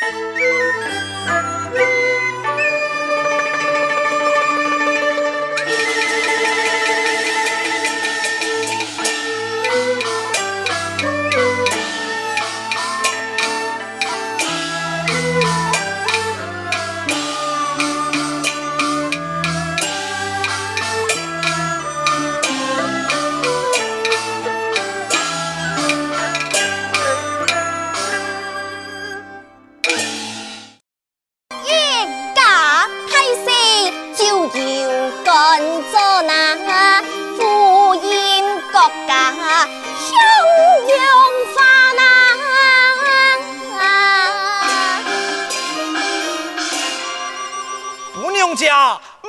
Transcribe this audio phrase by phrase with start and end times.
[0.00, 0.22] Bye.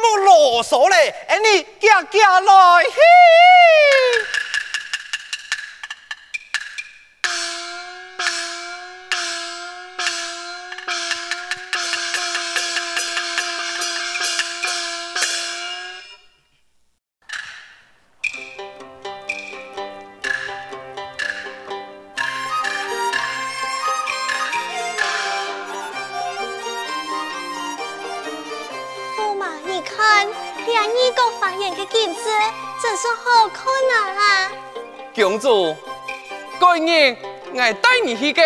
[0.02, 2.84] 莫啰嗦嘞，哎，你家家来。
[2.84, 3.02] 嘿
[36.78, 37.18] 今日
[37.56, 38.44] 我带你去个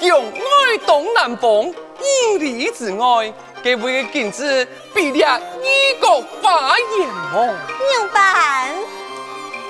[0.00, 3.30] 疆外东南方五里之外，
[3.62, 5.26] 给位个景致比列
[5.62, 7.54] 异国花颜哦。
[7.98, 8.74] 牛板，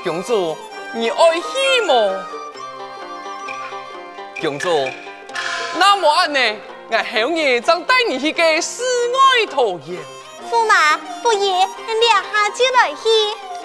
[0.05, 0.57] 公主，
[0.93, 2.25] 你爱去吗？
[4.41, 4.89] 公主，
[5.77, 6.39] 那么安呢？
[6.93, 9.99] 我后日将带你去个世外桃源。
[10.49, 13.09] 驸马，不如两下就来去。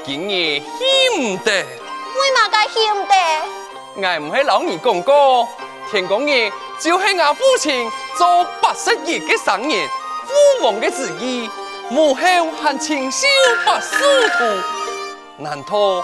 [0.04, 1.52] 今日去唔得。
[1.52, 3.59] 为嘛该嫌的？
[4.02, 5.46] 我唔系老二公哥，
[5.92, 9.86] 听讲嘅就系我父亲做八十亿嘅生意，
[10.26, 11.50] 父王嘅旨意，
[11.90, 12.22] 母后
[12.62, 13.28] 还亲手
[13.66, 13.98] 把书
[14.38, 16.04] 图，难道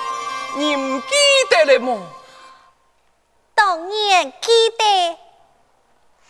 [0.58, 1.08] 你唔记
[1.50, 2.00] 得了么？
[3.54, 5.18] 当然记得，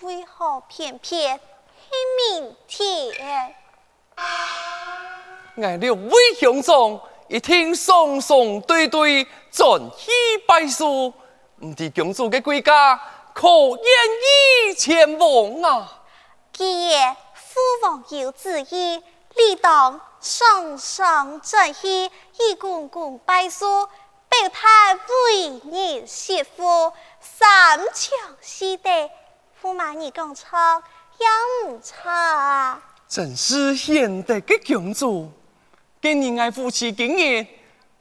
[0.02, 3.56] 为何偏偏系明天？
[5.56, 7.00] 我六位兄长。
[7.28, 10.12] 一听双双对对，转起
[10.48, 11.12] 拜书，
[11.66, 12.96] 唔知公主嘅归家
[13.34, 16.02] 可愿意前往啊？
[16.54, 19.02] 既然父王有旨意，
[19.36, 22.06] 理当双双转起，
[22.40, 23.66] 一公公拜书，
[24.30, 28.90] 表态为你媳妇，三强四德，
[29.64, 30.84] 驸马你讲错
[31.18, 32.80] 也唔错啊！
[33.08, 35.32] 真是贤德嘅公主。
[36.00, 37.44] 今年爱夫妻今日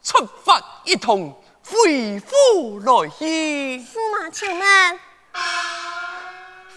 [0.02, 1.34] 出发一同
[1.66, 3.78] 回复来去。
[3.78, 5.00] 驸马请慢，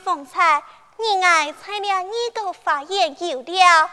[0.04, 0.64] 方才
[0.98, 3.90] 你爱猜了你个发言有了，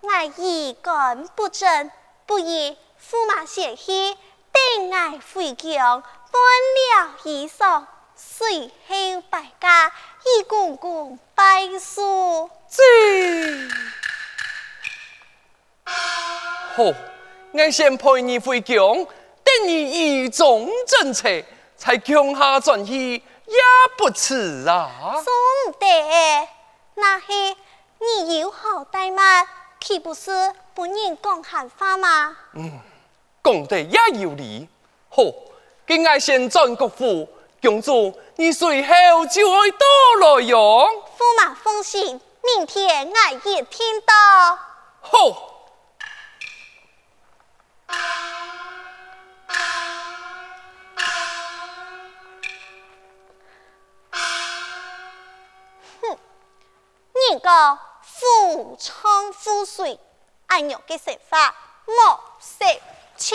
[0.00, 1.90] 我意感不正，
[2.26, 2.76] 不如驸
[3.28, 4.16] 马先去，
[4.50, 7.86] 等爱回京换了衣裳，
[8.16, 9.92] 随后拜驾，
[10.26, 12.50] 一公公拜书。
[16.74, 16.84] 好，
[17.52, 19.06] 我先陪你回京，
[19.58, 19.90] 等你
[20.24, 21.44] 仪装整齐，
[21.76, 23.56] 才江下转移也
[23.96, 24.90] 不迟啊。
[25.14, 26.48] 说得，
[26.94, 27.26] 那是
[27.98, 29.46] 你有好怠慢，
[29.80, 30.30] 岂不是
[30.74, 32.36] 不认讲闲话吗？
[32.54, 32.80] 嗯，
[33.42, 34.68] 讲得也有理。
[35.10, 35.22] 好，
[35.86, 37.28] 今爱先转国府，
[37.60, 39.86] 公主你随后就会到
[40.20, 40.88] 来哟。
[41.18, 44.58] 驸马放心，明天我一听到。
[45.00, 45.48] 好。
[57.32, 59.98] 一个夫唱妇随，
[60.48, 61.54] 按钮的说法
[61.86, 62.62] 莫失
[63.16, 63.34] 去。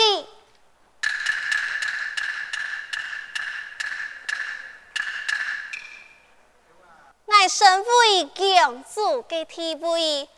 [7.26, 10.30] 我身为公主的地位，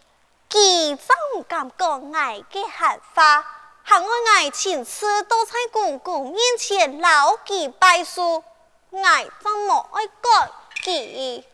[0.48, 1.14] 既怎
[1.46, 3.44] 敢讲我的闲话？
[3.84, 8.42] 喊我爱亲自都在公公面前牢记拜书，
[8.88, 9.00] 我
[9.42, 10.50] 怎么爱改
[10.82, 11.44] 记？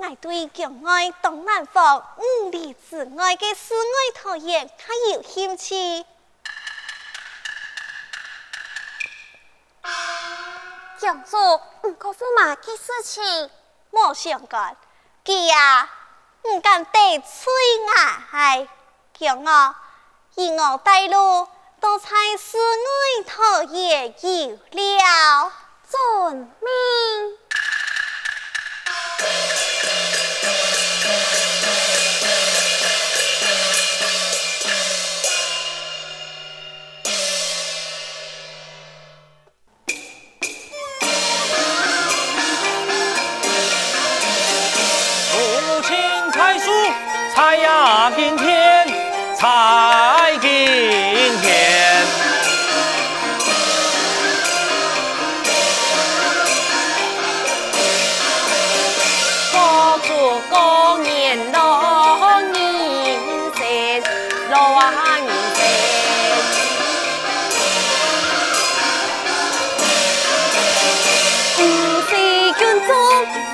[0.00, 3.82] 我对疆外东南方五里之外的世外
[4.14, 6.06] 桃源还有兴趣。
[11.00, 11.36] 公主，
[11.82, 13.50] 唔可驸马的事情，
[13.90, 14.76] 莫相干。
[15.24, 15.90] 佢呀，
[16.42, 17.52] 唔敢得罪
[17.88, 18.68] 我，
[19.18, 19.74] 叫我
[20.36, 21.48] 以我带路，
[21.80, 22.08] 都在
[22.38, 22.56] 世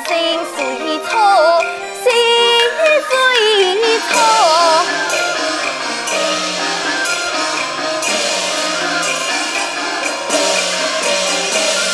[0.06, 0.10] 生
[0.56, 1.62] 水草，
[2.02, 2.06] 水
[4.10, 4.12] 草。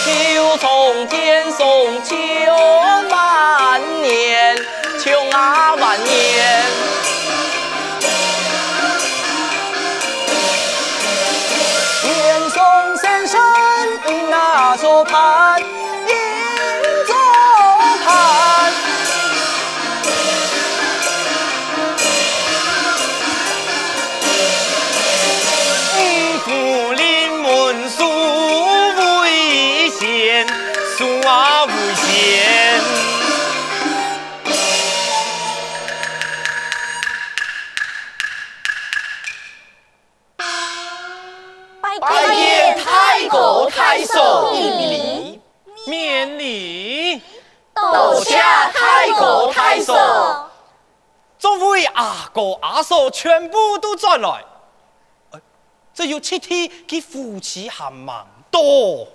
[0.07, 2.17] 九重天送秋
[3.11, 4.57] 万年，
[5.03, 6.11] 秋啊万年。
[12.03, 12.59] 年送
[12.97, 13.41] 先生
[14.09, 15.63] 迎那座盼，
[49.01, 49.95] 太国太守。
[51.39, 54.45] 众位阿哥阿嫂全部都转来，
[55.31, 55.41] 哎
[55.95, 59.09] 这有七天给夫妻还蛮多。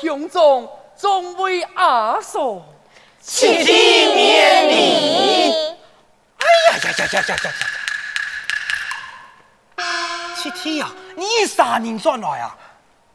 [0.00, 2.62] 众位兄长，众位阿嫂。
[3.20, 5.52] 七天免礼。
[6.38, 7.50] 哎呀呀呀呀呀呀
[9.76, 9.84] 呀！
[10.36, 12.56] 七天呀，你啥人转来啊？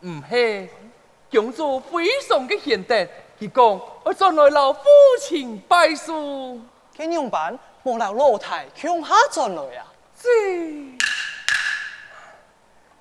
[0.02, 0.70] 唔系，
[1.32, 2.96] 兄长非常嘅贤德，
[3.40, 4.84] 佢讲我转来老父
[5.22, 6.60] 亲拜书。
[6.98, 9.86] 佢用办莫留老太向下转来啊！
[10.22, 10.30] 这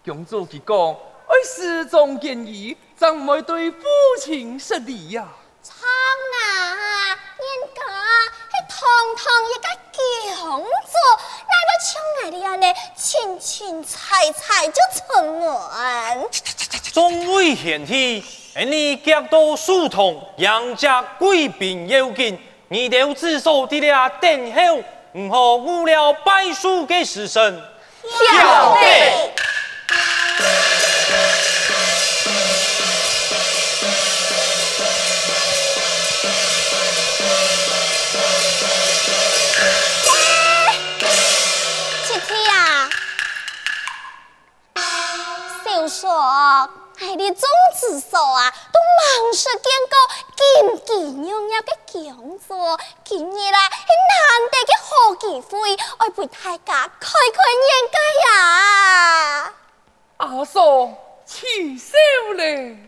[0.05, 0.97] 兄长佢讲，
[1.31, 3.79] 我始终建议，怎唔会对父
[4.21, 5.25] 亲失礼呀？
[5.63, 5.87] 苍
[6.43, 7.81] 啊，人家
[8.51, 8.81] 系堂
[9.15, 10.97] 堂一个公主，
[11.47, 11.89] 哪个像
[12.25, 16.29] 我哋安尼清清采采就出门？
[16.93, 18.25] 众位贤弟，
[18.67, 22.37] 你脚到书童，杨家贵宾要紧，
[22.67, 24.83] 你留自守的了等候，
[25.13, 27.63] 唔好误了拜书嘅时辰。
[28.03, 29.31] 晓得。
[46.01, 46.11] 说，
[46.99, 47.47] 哎，你总
[47.79, 49.95] 是说啊，都忙是见过
[50.35, 54.19] 金金亮亮的工作，今日啦，系难
[54.51, 57.99] 得的好机会，我陪大家开开眼界
[58.31, 59.53] 呀！
[60.17, 60.89] 阿嫂，
[61.27, 61.93] 起手
[62.33, 62.79] 咧！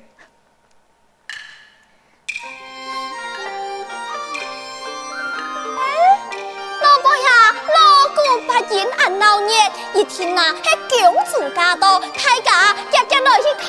[8.33, 9.49] 锣鼓八音按闹热，
[9.93, 12.07] 一听啊，系公主驾到，大
[12.43, 13.69] 家夹夹来去看。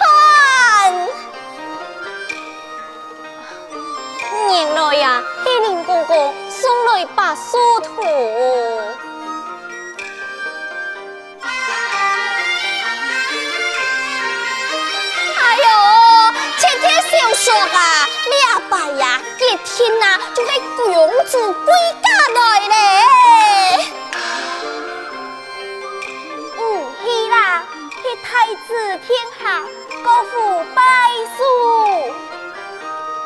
[4.50, 8.04] 原来呀，系林公公送来把书图。
[15.42, 15.64] 哎呦，
[16.58, 22.74] 这天小说啊，你阿爸呀，一听啊，就系公主归家来咧。
[28.24, 28.74] 太子
[29.06, 29.62] 天下，
[30.04, 30.82] 高父拜
[31.38, 31.44] 书。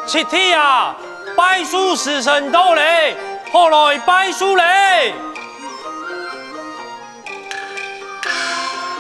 [0.07, 0.95] 七天啊，
[1.35, 3.15] 拜书时辰到嘞，
[3.53, 5.13] 何来拜书嘞？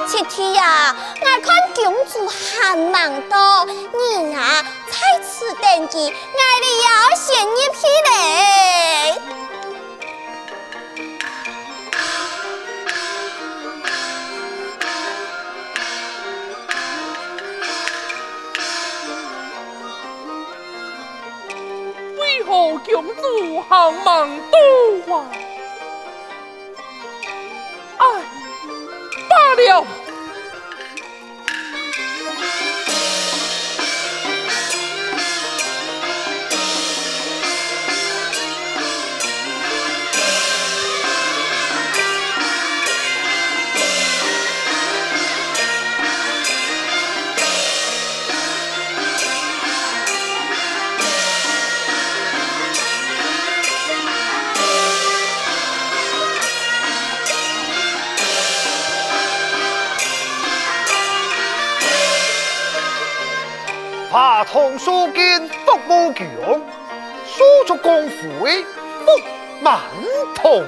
[0.07, 8.46] 七天呀，我看公主还忙多，你啊，在此等机，我哋要先一批嘞。
[23.67, 24.29] 主行忙
[25.07, 25.27] 多啊？
[27.97, 28.03] 哎，
[29.29, 29.85] 罢了。
[64.51, 66.61] 堂所见福无穷，
[67.25, 69.11] 输出功夫福
[69.61, 69.81] 满
[70.35, 70.63] 堂。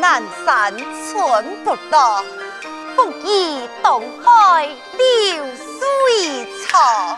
[0.00, 2.22] 南山寸不到。
[3.26, 7.16] 一东海流水长。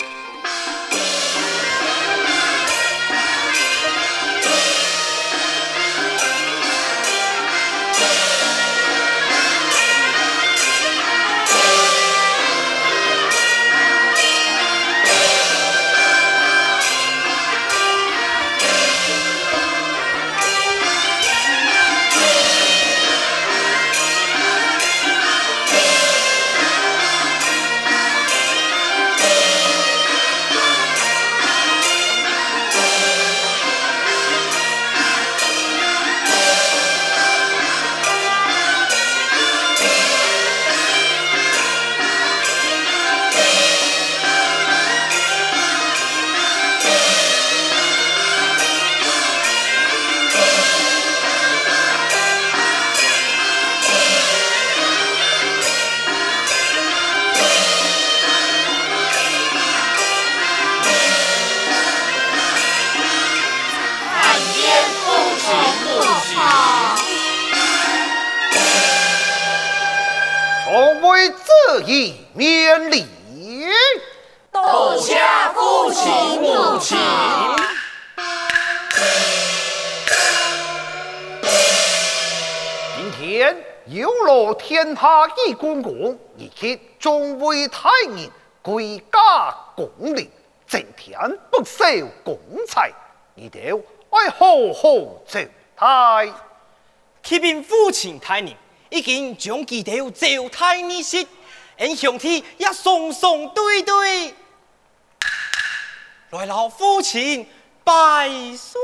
[85.77, 88.31] 下一公公，以及众位太人
[88.63, 90.31] 归家共礼，
[90.67, 91.19] 增添
[91.51, 91.85] 不守
[92.25, 92.93] 公财，
[93.35, 93.81] 你哋
[94.11, 95.41] 爱好好招
[95.77, 96.33] 待。
[97.23, 98.55] 启禀父亲大人，
[98.91, 101.27] 已经将佢哋招待你先，
[101.79, 104.35] 俺兄弟也双双对对，
[106.31, 107.49] 来老父亲
[107.85, 108.79] 拜书。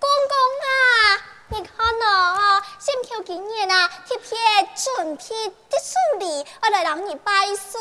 [0.00, 1.27] 公公啊！
[1.58, 2.62] 你看呐、啊，
[3.02, 4.38] 挑今年啊，贴片
[4.76, 7.80] 准片的顺利，我来让你拜寿。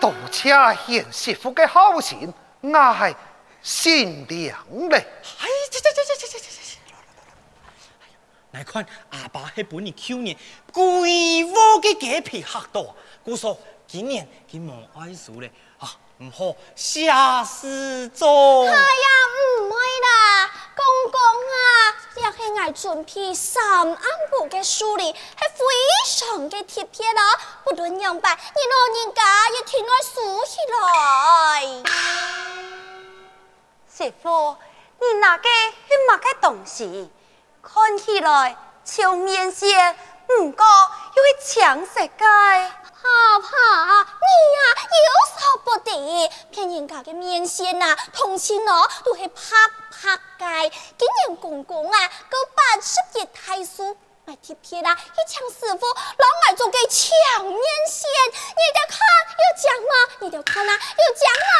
[0.00, 0.54] 多谢
[0.86, 3.14] 贤媳妇的好心，我还
[3.60, 4.56] 心凉
[4.88, 4.96] 了。
[4.96, 6.78] 哎，这这这这这这这这这！
[8.52, 10.34] 来看阿爸那本年去年
[10.72, 12.86] 贵窝的鸡皮吓到，
[13.22, 18.64] 姑说今年佮莫爱寿嘞，啊，唔好下世做。
[18.64, 18.78] 哎呀，
[19.60, 20.50] 唔会啦。
[20.76, 21.58] 公公啊，
[22.16, 23.96] 你系爱准备三安
[24.30, 25.18] 部嘅书呢，系
[25.54, 25.64] 非
[26.26, 27.20] 常嘅贴帖了、
[27.64, 31.82] 不论样板，你老人家也挺我书起来。
[33.88, 34.56] 媳妇，
[34.98, 35.48] 你那个
[35.88, 37.10] 很么个东西，
[37.62, 39.96] 看起来像面线。
[40.38, 40.64] 唔过
[41.16, 42.70] 又会抢食嘅。
[43.02, 49.56] 阿爸，你呀、啊、有所不得，骗人家嘅面线呐，同时喏都系拍
[49.90, 50.70] 拍街。
[50.98, 53.96] 今年公公啊，够八十一大寿，
[54.26, 57.58] 买贴片啦，一抢师傅，老爱做嘅抢面
[57.88, 58.98] 线，你得看
[59.40, 59.92] 有奖吗？
[60.20, 61.52] 你得看啦，有奖啊！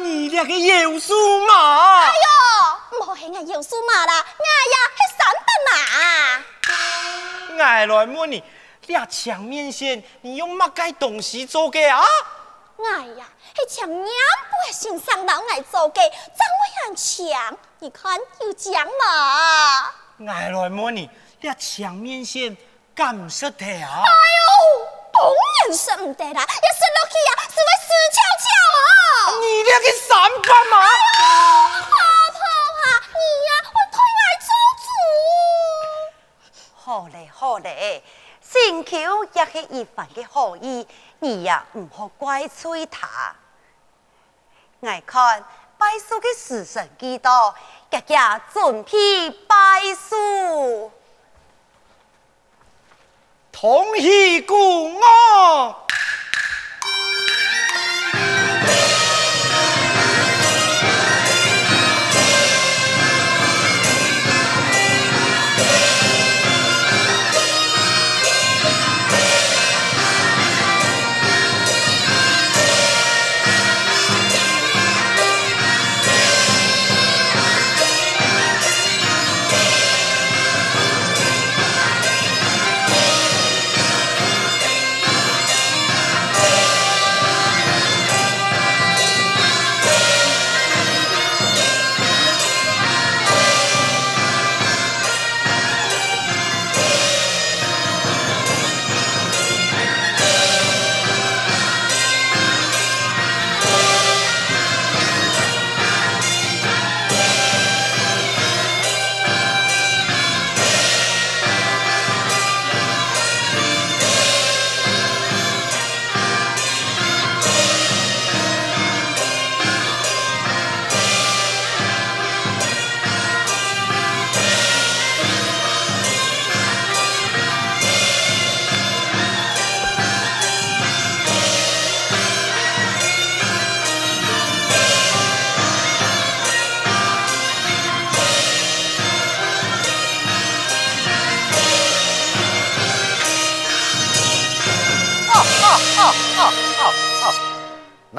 [0.00, 2.00] 你俩个有数嘛？
[2.00, 2.12] 哎呦，
[2.90, 5.72] 唔好系我有数嘛啦，我呀系三百嘛。
[7.64, 8.42] 爱来问你，
[8.86, 12.04] 你俩抢面线，你用乜该东西做嘅啊？
[12.78, 17.58] 哎呀，系抢两百先生老爱做嘅，怎么样抢？
[17.80, 19.92] 你看有奖嘛？
[20.26, 21.10] 爱来问你，你
[21.42, 22.56] 俩抢面线
[22.94, 24.02] 干唔识得啊？
[24.04, 25.20] 哎呦，当
[25.66, 28.46] 然识唔得啦，一识落去啊，是会死翘翘
[28.78, 28.80] 啊。
[29.40, 30.08] 你俩个三
[30.42, 30.74] 八嘛？
[30.78, 30.86] 哎
[31.20, 32.17] 呦，
[33.18, 34.48] 呀、啊，我推来做
[34.84, 34.86] 主。
[36.74, 38.02] 好嘞，好嘞，
[38.40, 40.86] 新桥也是一番的好意，
[41.18, 43.08] 你呀唔好怪罪他。
[44.80, 45.44] 爱看
[45.76, 47.54] 拜师的时辰几多，
[47.90, 50.90] 家家准备拜师，
[53.52, 55.86] 同喜故我。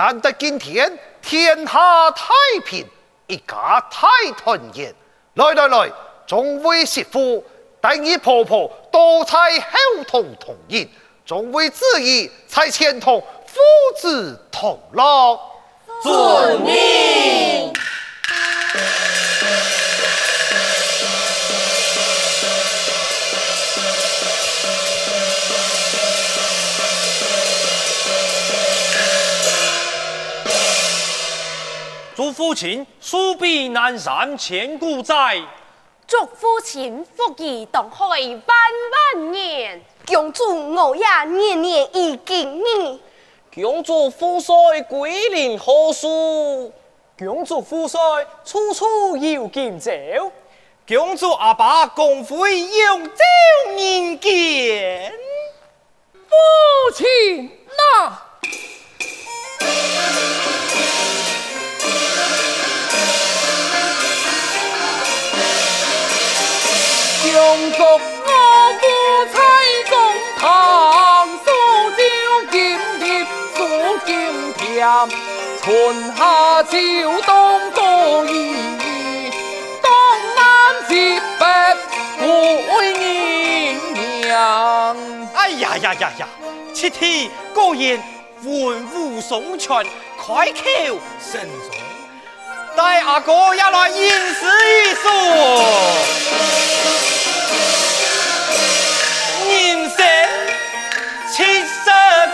[0.09, 2.33] 难得今天天下太
[2.65, 2.83] 平，
[3.27, 4.91] 一家太团圆。
[5.35, 5.91] 来来来，
[6.25, 7.43] 众位媳妇，
[7.79, 10.89] 带你婆婆多采后同同饮，
[11.27, 13.59] 众位子怡，采前堂父
[13.97, 15.39] 子同乐。
[16.01, 17.48] 遵命。
[32.29, 35.41] 祝父亲寿比南山千古在，
[36.05, 38.55] 祝父亲福如东海万
[39.15, 42.99] 万年，恭祝我也年年有今日，
[43.55, 44.53] 恭祝富帅
[44.87, 46.71] 桂林好书，
[47.17, 47.99] 恭祝富帅
[48.45, 49.91] 处处有今朝，
[50.87, 53.23] 恭祝阿爸公会永照
[53.75, 55.11] 人间，
[56.13, 58.19] 父亲呐。
[67.49, 67.97] 恭祝我
[68.79, 68.85] 父
[69.33, 69.35] 在
[69.89, 69.91] 公
[70.39, 71.49] 堂，数
[71.97, 71.99] 朝
[72.51, 73.57] 金贴数
[74.05, 74.07] 金
[74.53, 75.09] 田，
[75.59, 75.67] 春
[76.15, 76.77] 夏秋
[77.25, 77.81] 冬多
[78.27, 78.31] 宜，
[79.81, 79.89] 东
[80.35, 80.39] 南
[80.87, 81.43] 西北
[82.19, 82.23] 护
[82.83, 84.95] 阴阳。
[85.33, 86.27] 哎呀呀呀呀！
[86.71, 87.99] 七天果然
[88.43, 89.83] 文武双全，
[90.19, 90.61] 开口
[91.19, 91.79] 生财。
[92.77, 95.09] 带阿哥也来吟诗一首。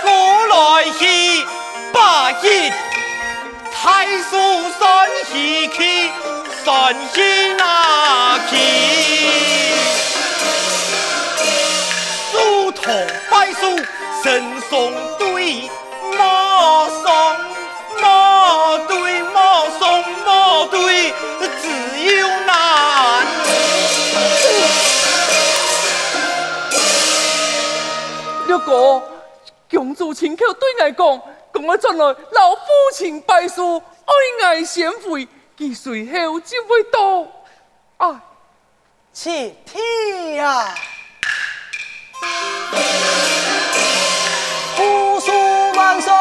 [0.05, 1.43] 十古来稀，
[1.91, 2.71] 八亿
[3.73, 6.11] 太叔算稀奇，
[6.63, 8.55] 算稀那奇。
[12.31, 12.93] 书同
[13.31, 13.75] 百书，
[14.23, 15.67] 神送对，
[16.15, 17.11] 莫送
[17.99, 21.11] 莫对，莫送莫对，
[21.63, 21.65] 只
[22.15, 23.25] 有难。
[28.45, 29.01] 六哥，
[29.75, 31.21] 公主亲口对我讲，
[31.53, 32.61] 讲我转来老父
[32.93, 37.27] 亲拜书，爱爱先回，佢随后就会到。
[37.97, 38.19] 哎，
[39.11, 40.73] 七天呀！
[44.77, 45.31] 富庶
[45.75, 46.13] 万岁，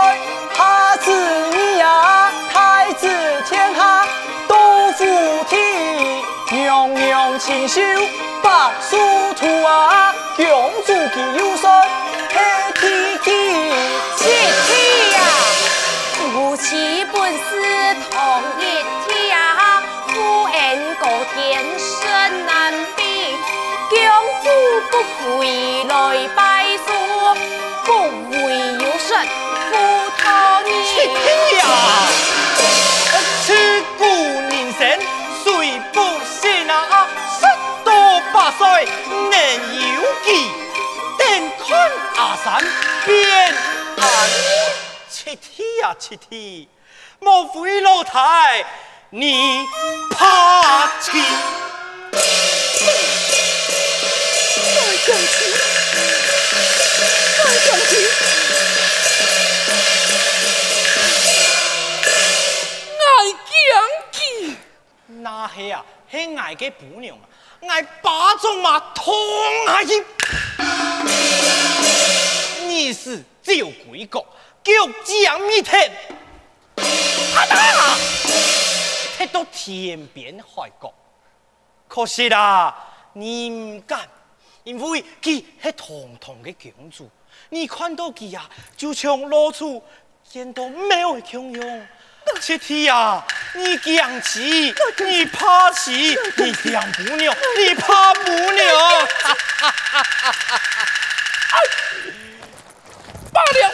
[0.57, 3.09] 哈子你呀，太子
[3.49, 4.05] 天下
[4.49, 5.05] 都服
[5.49, 7.81] 听，娘娘亲手
[8.43, 8.97] 把书
[9.37, 12.04] 图啊，公主记有声。
[38.59, 38.87] 多八岁
[39.31, 39.35] 能
[39.95, 40.51] 有记，
[41.19, 41.25] 等
[41.59, 42.63] 看阿三。
[43.05, 43.55] 变
[43.99, 44.05] 安
[45.11, 46.67] 七天呀七天，
[47.19, 48.65] 莫非老太
[49.11, 49.67] 你
[50.11, 51.11] 怕气？
[52.13, 52.19] 再
[55.07, 55.35] 讲起，
[57.43, 57.93] 再讲起，
[63.01, 63.13] 爱
[63.51, 63.77] 讲
[64.13, 64.19] 起，
[65.07, 67.25] 那是啊，是爱个姑娘啊，
[67.69, 69.15] 爱巴掌嘛，痛
[69.67, 70.03] 啊一。
[72.67, 73.53] 你是赵
[73.89, 74.27] 贵国，
[74.63, 74.73] 脚
[75.05, 75.91] 将米天，
[76.77, 77.99] 啪嗒，
[79.17, 80.93] 踢到天边海角。
[81.89, 82.75] 可惜啦，
[83.13, 84.09] 你唔敢，
[84.65, 85.89] 因为佢系堂
[86.21, 87.09] 堂的公主，
[87.51, 89.83] 你看到佢呀，就像露出
[90.29, 91.87] 见到没有强用。
[92.41, 99.09] 七天啊，你讲起，你怕起，你讲不了，你怕不了。
[103.33, 103.73] 罢了。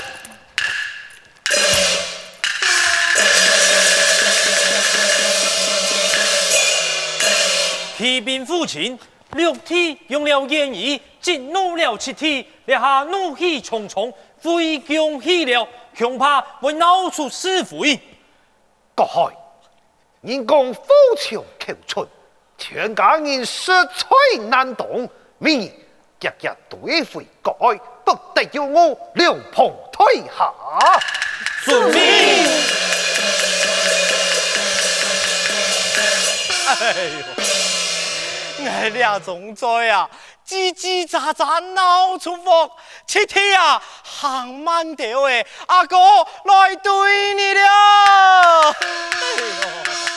[7.99, 8.99] 提兵父亲，
[9.33, 18.01] 六天用了言语，激怒了七天，立下怒气冲冲，回宫去了，恐怕会闹出是非。
[19.01, 19.35] 国海，
[20.21, 20.83] 人讲富
[21.17, 22.07] 强求存，
[22.59, 25.09] 全家人实在难懂，
[25.39, 25.73] 明日
[26.21, 27.81] 日日对付国海。
[28.05, 30.53] 不得要我两旁退下，
[31.65, 32.03] 遵命。
[36.67, 36.95] 哎
[38.59, 40.11] 呦，俺俩总在啊，
[40.51, 42.69] 叽叽喳喳闹出风，
[43.07, 45.97] 七天啊，行慢条诶，阿哥
[46.45, 48.75] 来对你了。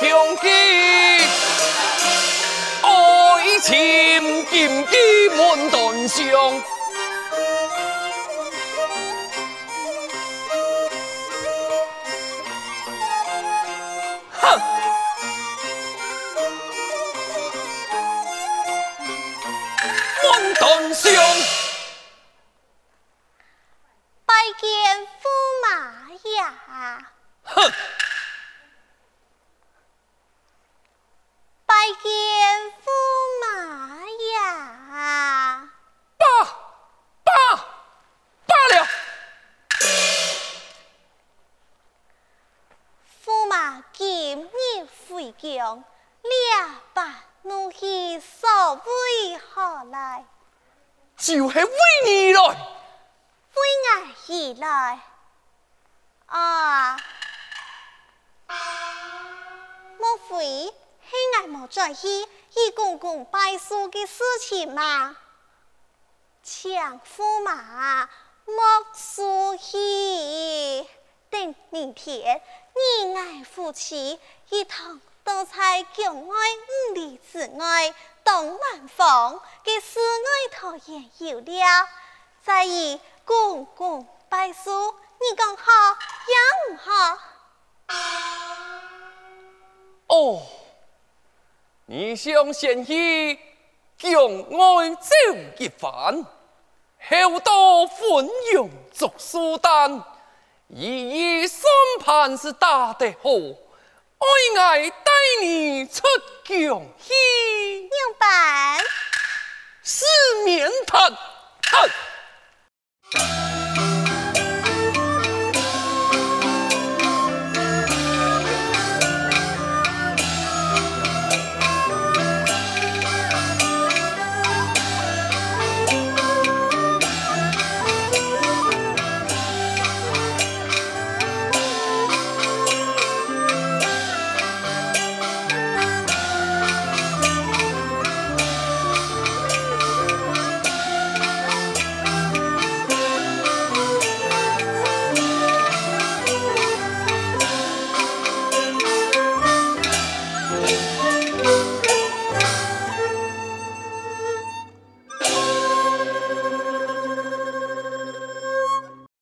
[0.00, 0.06] 就
[14.58, 14.77] 是
[61.70, 65.16] 在意一公公拜师的事情吗？
[66.42, 68.08] 请驸马
[68.44, 70.88] 莫输气，
[71.28, 72.40] 等明天
[72.74, 76.36] 你我夫妻一同到在郊外
[76.90, 77.94] 五里之外。
[78.24, 81.88] 东南方嘅室外桃园有了，
[82.44, 85.72] 再以公公拜师，你讲好
[86.28, 87.18] 也唔好？
[90.08, 90.42] 哦，
[91.90, 93.38] 你想先去
[93.96, 95.10] 将爱走
[95.56, 96.22] 一番，
[97.08, 100.04] 后到汾阳做苏丹，
[100.68, 101.64] 一一算
[102.04, 103.30] 盘是打得好。
[104.18, 106.02] 爱爱带你出
[106.44, 107.14] 疆去，
[107.80, 108.84] 明白
[109.82, 110.04] 四
[110.44, 110.70] 面